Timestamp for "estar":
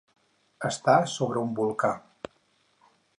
0.69-0.95